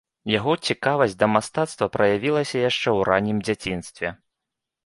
[0.37, 4.09] Яго цікавасць да мастацтва праявілася яшчэ ў раннім дзяцінстве.